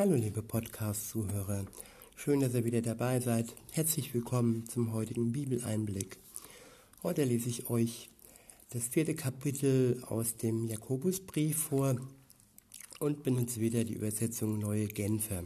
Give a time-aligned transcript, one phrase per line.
[0.00, 1.66] Hallo liebe Podcast-Zuhörer,
[2.16, 3.54] schön, dass ihr wieder dabei seid.
[3.72, 6.16] Herzlich willkommen zum heutigen Bibeleinblick.
[7.02, 8.08] Heute lese ich euch
[8.70, 11.96] das vierte Kapitel aus dem Jakobusbrief vor
[12.98, 15.42] und benutze wieder die Übersetzung Neue Genfer.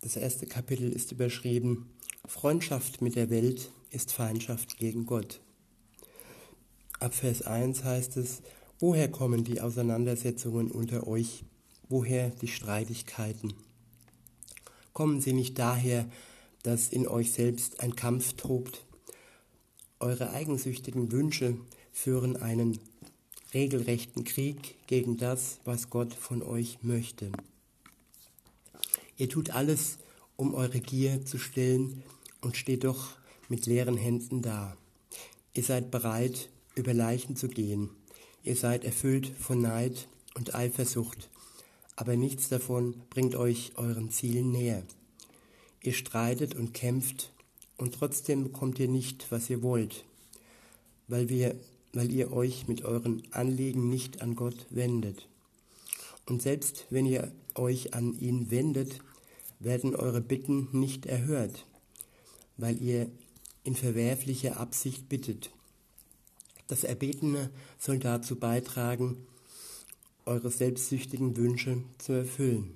[0.00, 1.90] Das erste Kapitel ist überschrieben
[2.24, 5.42] Freundschaft mit der Welt ist Feindschaft gegen Gott.
[7.00, 8.40] Ab Vers 1 heißt es,
[8.80, 11.44] woher kommen die Auseinandersetzungen unter euch?
[11.94, 13.54] Woher die Streitigkeiten?
[14.92, 16.10] Kommen sie nicht daher,
[16.64, 18.84] dass in euch selbst ein Kampf tobt?
[20.00, 21.56] Eure eigensüchtigen Wünsche
[21.92, 22.80] führen einen
[23.54, 27.30] regelrechten Krieg gegen das, was Gott von euch möchte.
[29.16, 29.98] Ihr tut alles,
[30.34, 32.02] um eure Gier zu stillen
[32.40, 33.10] und steht doch
[33.48, 34.76] mit leeren Händen da.
[35.52, 37.90] Ihr seid bereit, über Leichen zu gehen.
[38.42, 41.30] Ihr seid erfüllt von Neid und Eifersucht
[41.96, 44.82] aber nichts davon bringt euch euren Zielen näher.
[45.82, 47.32] Ihr streitet und kämpft
[47.76, 50.04] und trotzdem bekommt ihr nicht, was ihr wollt,
[51.08, 51.54] weil, wir,
[51.92, 55.28] weil ihr euch mit euren Anliegen nicht an Gott wendet.
[56.26, 59.00] Und selbst wenn ihr euch an ihn wendet,
[59.60, 61.66] werden eure Bitten nicht erhört,
[62.56, 63.10] weil ihr
[63.62, 65.50] in verwerflicher Absicht bittet.
[66.66, 69.26] Das Erbetene soll dazu beitragen,
[70.26, 72.74] eure selbstsüchtigen Wünsche zu erfüllen.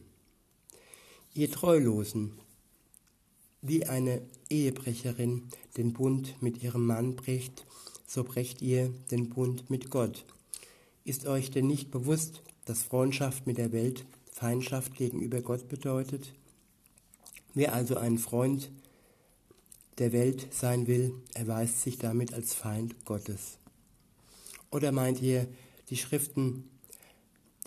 [1.34, 2.32] Ihr Treulosen,
[3.62, 5.44] wie eine Ehebrecherin
[5.76, 7.66] den Bund mit ihrem Mann bricht,
[8.06, 10.24] so brecht ihr den Bund mit Gott.
[11.04, 16.32] Ist euch denn nicht bewusst, dass Freundschaft mit der Welt Feindschaft gegenüber Gott bedeutet?
[17.54, 18.70] Wer also ein Freund
[19.98, 23.58] der Welt sein will, erweist sich damit als Feind Gottes.
[24.70, 25.48] Oder meint ihr,
[25.90, 26.64] die Schriften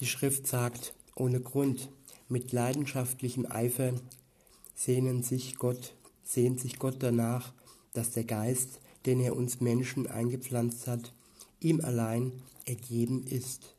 [0.01, 1.89] die Schrift sagt, ohne Grund,
[2.27, 3.93] mit leidenschaftlichem Eifer
[4.73, 7.53] sehnen sich Gott, sehnt sich Gott danach,
[7.93, 11.13] dass der Geist, den er uns Menschen eingepflanzt hat,
[11.59, 12.31] ihm allein
[12.65, 13.75] ergeben ist.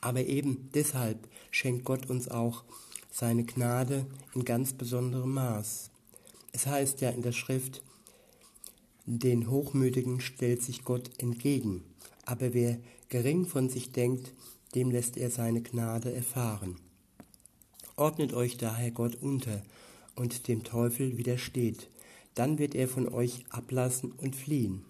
[0.00, 2.62] Aber eben deshalb schenkt Gott uns auch
[3.10, 5.90] seine Gnade in ganz besonderem Maß.
[6.52, 7.82] Es heißt ja in der Schrift,
[9.04, 11.82] den Hochmütigen stellt sich Gott entgegen,
[12.24, 12.78] aber wer
[13.08, 14.32] gering von sich denkt,
[14.74, 16.76] dem lässt er seine Gnade erfahren.
[17.96, 19.62] Ordnet euch daher Gott unter
[20.16, 21.90] und dem Teufel widersteht,
[22.34, 24.84] dann wird er von euch ablassen und fliehen.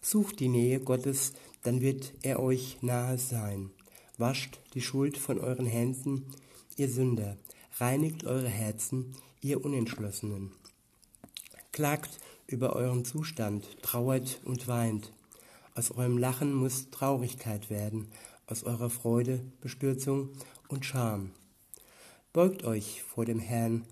[0.00, 1.32] Sucht die Nähe Gottes,
[1.62, 3.70] dann wird er euch nahe sein.
[4.16, 6.24] Wascht die Schuld von euren Händen,
[6.76, 7.36] ihr Sünder,
[7.78, 10.52] reinigt eure Herzen, ihr Unentschlossenen.
[11.72, 15.12] Klagt über euren Zustand, trauert und weint.
[15.74, 18.08] Aus eurem Lachen muss Traurigkeit werden,
[18.48, 20.30] aus eurer Freude Bestürzung
[20.68, 21.30] und Scham.
[22.32, 23.84] Beugt euch vor dem Herrn,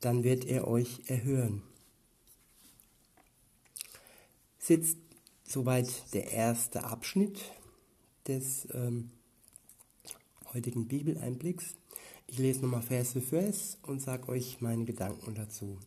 [0.00, 1.62] dann wird er euch erhören.
[4.58, 4.98] Sitzt
[5.44, 7.40] soweit der erste Abschnitt
[8.26, 9.10] des ähm,
[10.52, 11.74] heutigen Bibeleinblicks.
[12.26, 15.78] Ich lese nochmal Vers für Vers und sage euch meine Gedanken dazu.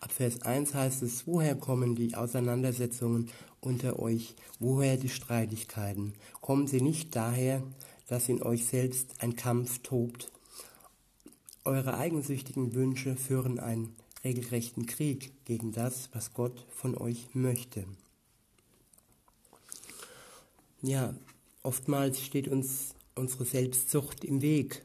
[0.00, 3.28] Ab Vers 1 heißt es, woher kommen die Auseinandersetzungen
[3.60, 6.14] unter euch, woher die Streitigkeiten?
[6.40, 7.62] Kommen sie nicht daher,
[8.08, 10.30] dass in euch selbst ein Kampf tobt?
[11.64, 13.94] Eure eigensüchtigen Wünsche führen einen
[14.24, 17.84] regelrechten Krieg gegen das, was Gott von euch möchte.
[20.82, 21.14] Ja,
[21.62, 24.82] oftmals steht uns unsere Selbstsucht im Weg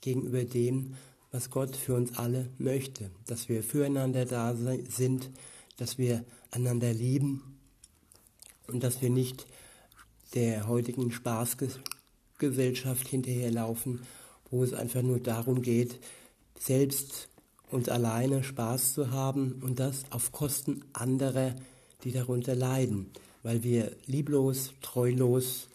[0.00, 0.94] gegenüber dem,
[1.32, 5.30] was Gott für uns alle möchte, dass wir füreinander da sind,
[5.76, 7.51] dass wir einander lieben
[8.66, 9.46] und dass wir nicht
[10.34, 14.00] der heutigen Spaßgesellschaft hinterherlaufen,
[14.50, 15.98] wo es einfach nur darum geht,
[16.58, 17.28] selbst
[17.70, 21.56] und alleine Spaß zu haben und das auf Kosten anderer,
[22.04, 23.10] die darunter leiden,
[23.42, 25.68] weil wir lieblos, treulos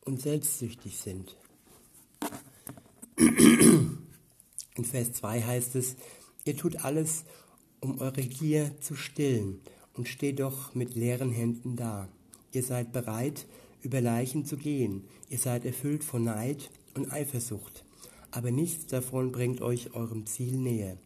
[0.00, 1.36] und selbstsüchtig sind.
[3.16, 5.96] In Vers 2 heißt es,
[6.44, 7.24] ihr tut alles,
[7.80, 9.60] um eure Gier zu stillen
[9.92, 12.08] und steht doch mit leeren Händen da.
[12.54, 13.46] Ihr seid bereit,
[13.82, 15.04] über Leichen zu gehen.
[15.28, 17.84] Ihr seid erfüllt von Neid und Eifersucht.
[18.30, 20.96] Aber nichts davon bringt euch eurem Ziel näher.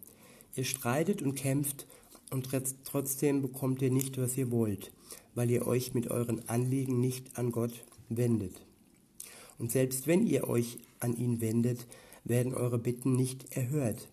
[0.55, 1.87] Ihr streitet und kämpft
[2.31, 2.49] und
[2.85, 4.93] trotzdem bekommt ihr nicht, was ihr wollt,
[5.35, 7.73] weil ihr euch mit euren Anliegen nicht an Gott
[8.11, 8.61] wendet.
[9.59, 11.87] Und selbst wenn ihr euch an ihn wendet,
[12.25, 14.09] werden eure Bitten nicht erhört,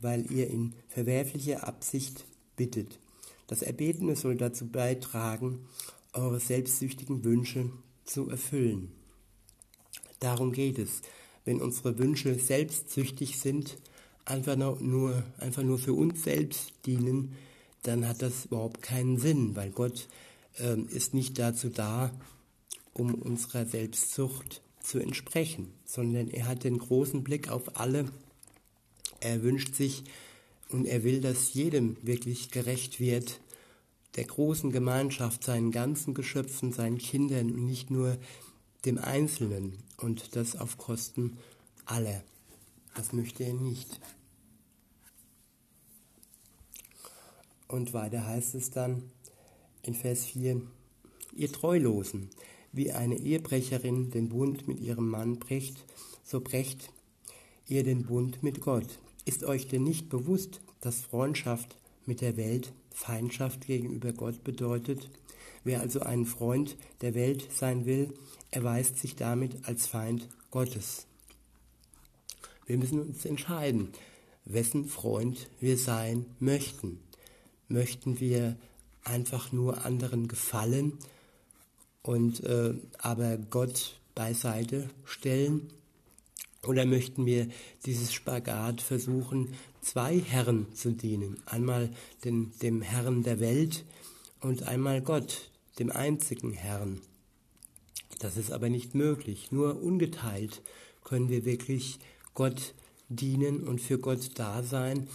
[0.00, 2.24] weil ihr in verwerflicher Absicht
[2.56, 2.98] bittet.
[3.46, 5.60] Das Erbetene soll dazu beitragen,
[6.12, 7.70] eure selbstsüchtigen Wünsche
[8.04, 8.92] zu erfüllen.
[10.20, 11.02] Darum geht es,
[11.44, 13.78] wenn unsere Wünsche selbstsüchtig sind,
[14.24, 17.36] einfach nur, einfach nur für uns selbst dienen,
[17.82, 20.08] dann hat das überhaupt keinen Sinn, weil Gott
[20.58, 22.12] äh, ist nicht dazu da,
[22.92, 28.06] um unserer Selbstsucht zu entsprechen, sondern er hat den großen Blick auf alle.
[29.20, 30.04] Er wünscht sich
[30.68, 33.40] und er will, dass jedem wirklich gerecht wird,
[34.16, 38.18] der großen Gemeinschaft, seinen ganzen Geschöpfen, seinen Kindern und nicht nur
[38.84, 41.38] dem Einzelnen und das auf Kosten
[41.86, 42.22] aller.
[42.94, 44.00] Das möchte er nicht.
[47.68, 49.02] Und weiter heißt es dann
[49.82, 50.60] in Vers 4,
[51.34, 52.28] ihr Treulosen,
[52.72, 55.84] wie eine Ehebrecherin den Bund mit ihrem Mann bricht,
[56.22, 56.90] so brecht
[57.66, 58.98] ihr den Bund mit Gott.
[59.24, 65.10] Ist euch denn nicht bewusst, dass Freundschaft mit der Welt Feindschaft gegenüber Gott bedeutet?
[65.64, 68.12] Wer also ein Freund der Welt sein will,
[68.50, 71.06] erweist sich damit als Feind Gottes.
[72.66, 73.88] Wir müssen uns entscheiden,
[74.44, 77.00] wessen Freund wir sein möchten.
[77.68, 78.56] Möchten wir
[79.04, 80.98] einfach nur anderen gefallen
[82.02, 85.70] und äh, aber Gott beiseite stellen?
[86.66, 87.48] Oder möchten wir
[87.86, 91.42] dieses Spagat versuchen, zwei Herren zu dienen?
[91.44, 91.90] Einmal
[92.24, 93.84] den, dem Herrn der Welt
[94.40, 97.02] und einmal Gott, dem einzigen Herrn.
[98.18, 99.52] Das ist aber nicht möglich.
[99.52, 100.62] Nur ungeteilt
[101.04, 101.98] können wir wirklich
[102.34, 102.74] Gott
[103.08, 105.08] dienen und für Gott da sein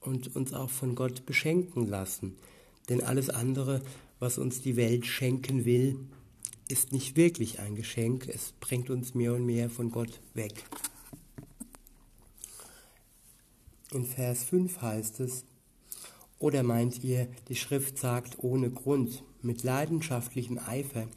[0.00, 2.36] und uns auch von Gott beschenken lassen.
[2.88, 3.82] Denn alles andere,
[4.18, 5.98] was uns die Welt schenken will,
[6.68, 8.28] ist nicht wirklich ein Geschenk.
[8.28, 10.64] Es bringt uns mehr und mehr von Gott weg.
[13.92, 15.44] In Vers 5 heißt es,
[16.38, 21.08] oder meint ihr, die Schrift sagt ohne Grund, mit leidenschaftlichem Eifer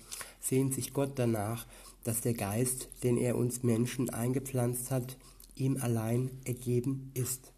[0.42, 1.68] sehnt sich Gott danach,
[2.04, 5.18] dass der Geist, den er uns Menschen eingepflanzt hat,
[5.56, 7.54] ihm allein ergeben ist.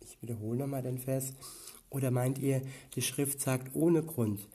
[0.00, 1.32] Ich wiederhole nochmal den Vers.
[1.88, 2.60] Oder meint ihr,
[2.94, 4.46] die Schrift sagt ohne Grund,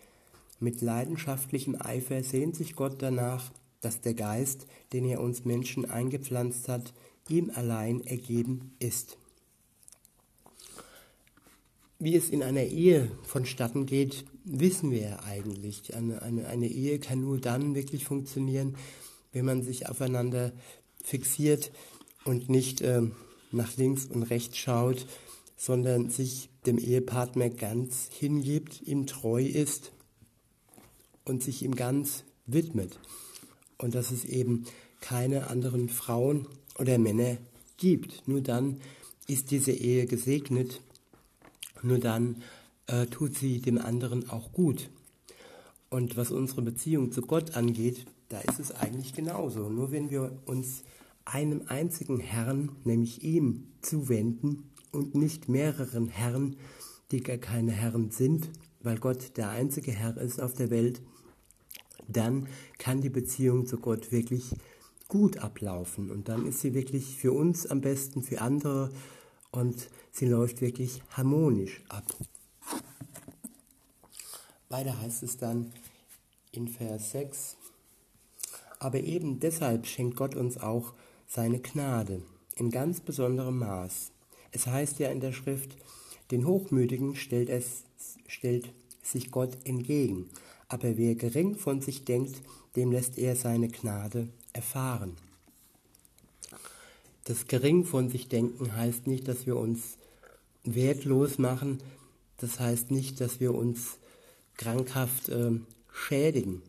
[0.59, 3.51] mit leidenschaftlichem Eifer sehnt sich Gott danach,
[3.81, 6.93] dass der Geist, den er uns Menschen eingepflanzt hat,
[7.27, 9.17] ihm allein ergeben ist.
[12.03, 15.95] Wie es in einer Ehe vonstatten geht, wissen wir ja eigentlich.
[15.95, 18.75] Eine, eine, eine Ehe kann nur dann wirklich funktionieren,
[19.31, 20.51] wenn man sich aufeinander
[21.01, 21.71] fixiert
[22.25, 23.03] und nicht äh,
[23.53, 25.07] nach links und rechts schaut,
[25.55, 29.93] sondern sich dem Ehepartner ganz hingibt, ihm treu ist
[31.23, 32.99] und sich ihm ganz widmet.
[33.77, 34.65] Und dass es eben
[34.99, 37.37] keine anderen Frauen oder Männer
[37.77, 38.27] gibt.
[38.27, 38.81] Nur dann
[39.25, 40.81] ist diese Ehe gesegnet
[41.83, 42.41] nur dann
[42.87, 44.89] äh, tut sie dem anderen auch gut.
[45.89, 49.69] Und was unsere Beziehung zu Gott angeht, da ist es eigentlich genauso.
[49.69, 50.83] Nur wenn wir uns
[51.25, 56.55] einem einzigen Herrn, nämlich ihm, zuwenden und nicht mehreren Herren,
[57.11, 58.49] die gar keine Herren sind,
[58.81, 61.01] weil Gott der einzige Herr ist auf der Welt,
[62.07, 62.47] dann
[62.79, 64.55] kann die Beziehung zu Gott wirklich
[65.07, 66.09] gut ablaufen.
[66.09, 68.89] Und dann ist sie wirklich für uns am besten, für andere
[69.53, 72.03] und sie läuft wirklich harmonisch ab.
[74.67, 75.71] Weiter heißt es dann
[76.51, 77.55] in Vers 6,
[78.79, 80.93] aber eben deshalb schenkt Gott uns auch
[81.27, 82.23] seine Gnade
[82.55, 84.11] in ganz besonderem Maß.
[84.51, 85.77] Es heißt ja in der Schrift,
[86.31, 87.83] den Hochmütigen stellt, es,
[88.27, 88.73] stellt
[89.03, 90.29] sich Gott entgegen,
[90.67, 92.41] aber wer gering von sich denkt,
[92.75, 95.15] dem lässt er seine Gnade erfahren.
[97.25, 99.97] Das gering von sich denken heißt nicht, dass wir uns
[100.63, 101.79] wertlos machen.
[102.37, 103.97] Das heißt nicht, dass wir uns
[104.57, 105.51] krankhaft äh,
[105.91, 106.61] schädigen.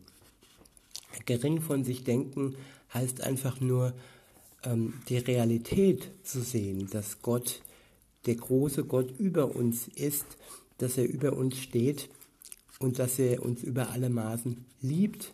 [1.25, 2.55] Gering von sich denken
[2.93, 3.93] heißt einfach nur
[4.63, 7.61] ähm, die Realität zu sehen, dass Gott,
[8.25, 10.25] der große Gott über uns ist,
[10.77, 12.09] dass er über uns steht
[12.79, 15.33] und dass er uns über alle Maßen liebt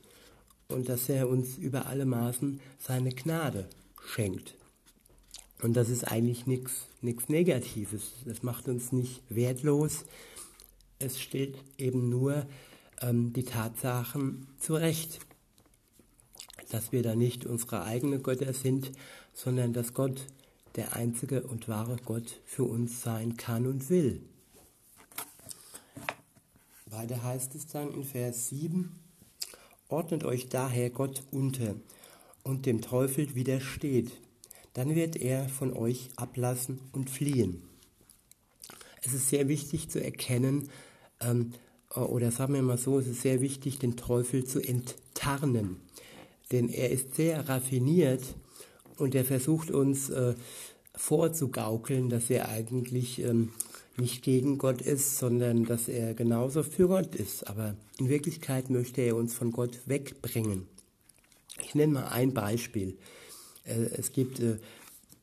[0.67, 3.67] und dass er uns über alle Maßen seine Gnade
[4.05, 4.55] schenkt.
[5.61, 8.13] Und das ist eigentlich nichts Negatives.
[8.25, 10.05] Das macht uns nicht wertlos.
[10.97, 12.45] Es stellt eben nur
[13.01, 15.19] ähm, die Tatsachen zurecht,
[16.69, 18.91] dass wir da nicht unsere eigenen Götter sind,
[19.33, 20.25] sondern dass Gott
[20.75, 24.21] der einzige und wahre Gott für uns sein kann und will.
[26.85, 28.91] Weiter heißt es dann in Vers 7,
[29.89, 31.75] ordnet euch daher Gott unter
[32.43, 34.11] und dem Teufel widersteht
[34.73, 37.61] dann wird er von euch ablassen und fliehen.
[39.03, 40.69] Es ist sehr wichtig zu erkennen,
[41.19, 41.53] ähm,
[41.95, 45.77] oder sagen wir mal so, es ist sehr wichtig, den Teufel zu enttarnen.
[46.51, 48.23] Denn er ist sehr raffiniert
[48.97, 50.35] und er versucht uns äh,
[50.95, 53.51] vorzugaukeln, dass er eigentlich ähm,
[53.97, 57.47] nicht gegen Gott ist, sondern dass er genauso für Gott ist.
[57.47, 60.67] Aber in Wirklichkeit möchte er uns von Gott wegbringen.
[61.61, 62.97] Ich nenne mal ein Beispiel.
[63.63, 64.57] Äh, es gibt äh,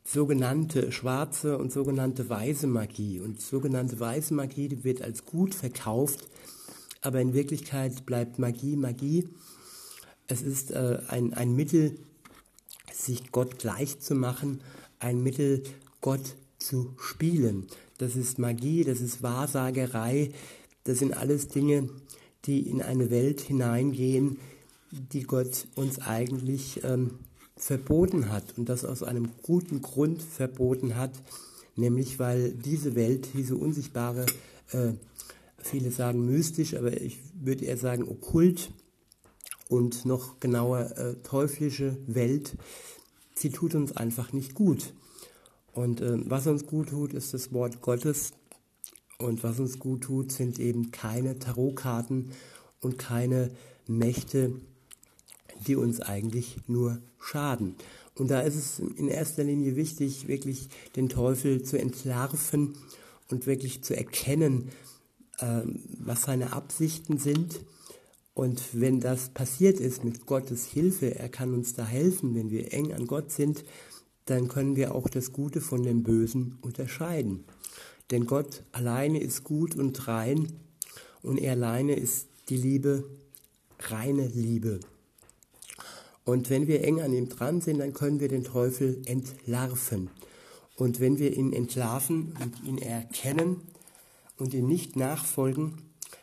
[0.04, 3.20] sogenannte schwarze und sogenannte weiße Magie.
[3.20, 6.28] Und sogenannte weiße Magie die wird als gut verkauft,
[7.02, 9.28] aber in Wirklichkeit bleibt Magie Magie.
[10.26, 11.98] Es ist äh, ein, ein Mittel,
[12.92, 14.60] sich Gott gleich zu machen,
[14.98, 15.62] ein Mittel,
[16.00, 17.66] Gott zu spielen.
[17.98, 20.30] Das ist Magie, das ist Wahrsagerei,
[20.84, 21.88] das sind alles Dinge,
[22.44, 24.38] die in eine Welt hineingehen,
[24.90, 27.18] die Gott uns eigentlich ähm,
[27.58, 31.10] verboten hat und das aus einem guten Grund verboten hat,
[31.76, 34.26] nämlich weil diese Welt, diese unsichtbare,
[34.72, 34.92] äh,
[35.58, 38.70] viele sagen mystisch, aber ich würde eher sagen okkult
[39.68, 42.56] und noch genauer äh, teuflische Welt,
[43.34, 44.94] sie tut uns einfach nicht gut.
[45.72, 48.32] Und äh, was uns gut tut, ist das Wort Gottes.
[49.18, 52.30] Und was uns gut tut, sind eben keine Tarotkarten
[52.80, 53.50] und keine
[53.86, 54.52] Mächte,
[55.66, 57.74] die uns eigentlich nur schaden.
[58.14, 62.74] Und da ist es in erster Linie wichtig, wirklich den Teufel zu entlarven
[63.30, 64.70] und wirklich zu erkennen,
[65.38, 65.62] äh,
[65.98, 67.60] was seine Absichten sind.
[68.34, 72.72] Und wenn das passiert ist mit Gottes Hilfe, er kann uns da helfen, wenn wir
[72.72, 73.64] eng an Gott sind,
[74.26, 77.44] dann können wir auch das Gute von dem Bösen unterscheiden.
[78.10, 80.52] Denn Gott alleine ist gut und rein
[81.22, 83.04] und er alleine ist die Liebe,
[83.80, 84.80] reine Liebe.
[86.28, 90.10] Und wenn wir eng an ihm dran sind, dann können wir den Teufel entlarven.
[90.76, 93.62] Und wenn wir ihn entlarven und ihn erkennen
[94.36, 95.78] und ihm nicht nachfolgen,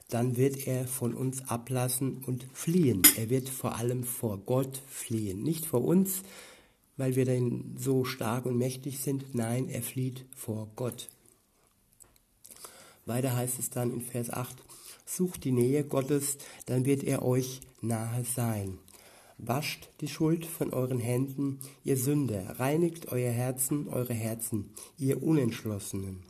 [0.08, 3.02] dann wird er von uns ablassen und fliehen.
[3.18, 5.42] Er wird vor allem vor Gott fliehen.
[5.42, 6.22] Nicht vor uns,
[6.98, 9.34] weil wir dann so stark und mächtig sind.
[9.34, 11.10] Nein, er flieht vor Gott.
[13.08, 14.56] Weiter heißt es dann in Vers 8,
[15.04, 18.78] sucht die Nähe Gottes, dann wird er euch nahe sein.
[19.38, 26.24] Wascht die Schuld von euren Händen, ihr Sünder, reinigt euer Herzen, eure Herzen, ihr Unentschlossenen.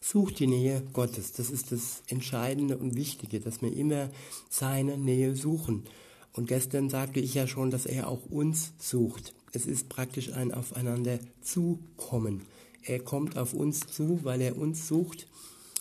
[0.00, 4.10] Sucht die Nähe Gottes, das ist das Entscheidende und Wichtige, dass wir immer
[4.48, 5.84] seine Nähe suchen.
[6.32, 9.34] Und gestern sagte ich ja schon, dass er auch uns sucht.
[9.52, 12.42] Es ist praktisch ein Aufeinander zukommen.
[12.82, 15.26] Er kommt auf uns zu, weil er uns sucht.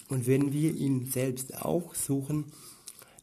[0.10, 2.46] Und wenn wir ihn selbst auch suchen,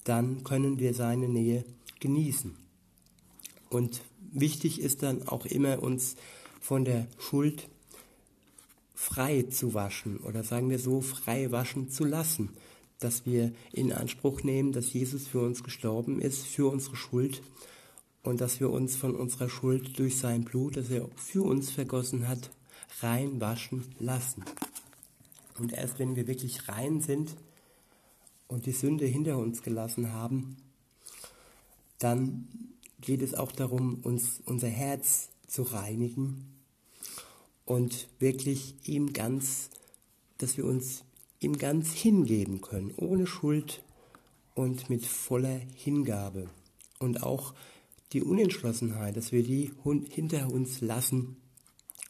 [0.05, 1.65] dann können wir seine Nähe
[2.01, 2.57] genießen.
[3.71, 6.17] Und wichtig ist dann auch immer, uns
[6.61, 7.69] von der Schuld
[8.95, 12.51] frei zu waschen oder sagen wir so, frei waschen zu lassen
[12.99, 17.43] dass wir in Anspruch nehmen, dass Jesus für uns gestorben ist, für unsere Schuld
[18.23, 22.27] und dass wir uns von unserer Schuld durch sein Blut, das er für uns vergossen
[22.27, 22.51] hat,
[23.01, 24.45] reinwaschen lassen.
[25.59, 27.37] Und erst wenn wir wirklich rein sind
[28.49, 30.57] und die Sünde hinter uns gelassen haben,
[31.99, 32.49] dann
[33.01, 36.57] geht es auch darum, uns unser Herz zu reinigen
[37.65, 39.71] und wirklich ihm ganz,
[40.39, 41.05] dass wir uns
[41.41, 43.83] ihm ganz hingeben können, ohne Schuld
[44.55, 46.49] und mit voller Hingabe.
[46.99, 47.55] Und auch
[48.13, 49.73] die Unentschlossenheit, dass wir die
[50.11, 51.37] hinter uns lassen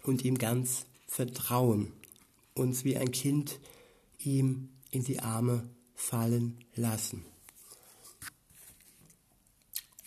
[0.04, 1.92] und ihm ganz vertrauen,
[2.54, 3.58] uns wie ein Kind
[4.18, 7.24] ihm in die Arme fallen lassen.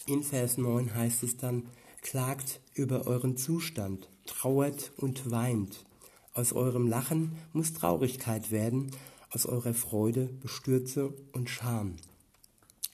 [0.06, 1.68] In Vers 9 heißt es dann,
[2.02, 5.86] klagt über euren Zustand, trauert und weint.
[6.34, 8.92] Aus eurem Lachen muss Traurigkeit werden,
[9.32, 11.96] aus eurer Freude Bestürze und Scham.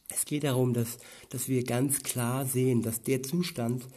[0.09, 0.97] Es geht darum, dass,
[1.29, 3.87] dass wir ganz klar sehen, dass der Zustand,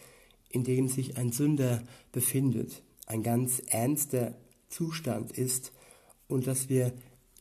[0.51, 4.35] in dem sich ein Sünder befindet, ein ganz ernster
[4.69, 5.73] Zustand ist
[6.27, 6.93] und dass wir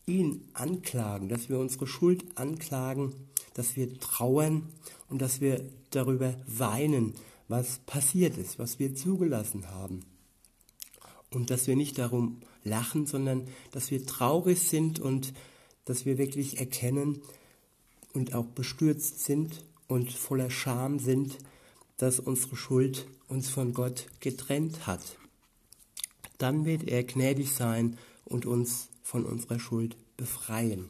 [0.06, 3.14] ihn anklagen, dass wir unsere Schuld anklagen,
[3.54, 4.70] dass wir trauern
[5.10, 7.14] und dass wir darüber weinen,
[7.48, 10.02] was passiert ist, was wir zugelassen haben.
[11.32, 15.34] Und dass wir nicht darum lachen, sondern dass wir traurig sind und
[15.86, 17.22] dass wir wirklich erkennen
[18.14, 21.38] und auch bestürzt sind und voller Scham sind,
[21.98, 25.18] dass unsere Schuld uns von Gott getrennt hat.
[26.38, 30.90] Dann wird er gnädig sein und uns von unserer Schuld befreien.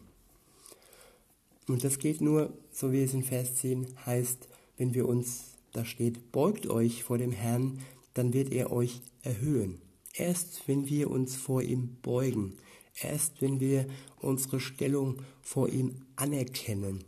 [1.67, 4.47] Und das geht nur, so wie es in Vers 10 heißt,
[4.77, 7.79] wenn wir uns, da steht, beugt euch vor dem Herrn,
[8.13, 9.81] dann wird er euch erhöhen.
[10.13, 12.53] Erst wenn wir uns vor ihm beugen,
[13.01, 13.85] erst wenn wir
[14.19, 17.03] unsere Stellung vor ihm anerkennen,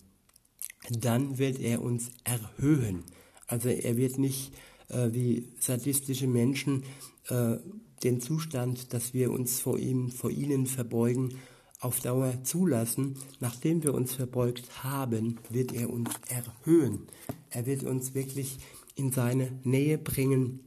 [0.92, 3.04] dann wird er uns erhöhen.
[3.48, 4.54] Also er wird nicht
[4.90, 6.84] äh, wie sadistische Menschen
[7.30, 7.58] äh,
[8.04, 11.36] den Zustand, dass wir uns vor ihm, vor ihnen verbeugen,
[11.80, 13.18] auf Dauer zulassen.
[13.40, 17.08] Nachdem wir uns verbeugt haben, wird er uns erhöhen.
[17.50, 18.60] Er wird uns wirklich
[18.96, 20.60] in seine Nähe bringen.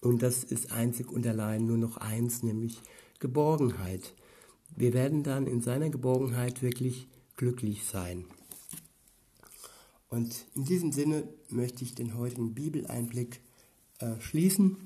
[0.00, 2.80] Und das ist einzig und allein nur noch eins, nämlich
[3.18, 4.14] Geborgenheit.
[4.74, 8.24] Wir werden dann in seiner Geborgenheit wirklich glücklich sein.
[10.08, 13.40] Und in diesem Sinne möchte ich den heutigen Bibeleinblick
[13.98, 14.76] äh, schließen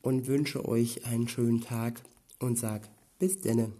[0.00, 2.02] und wünsche euch einen schönen Tag
[2.38, 3.72] und sage bis denne.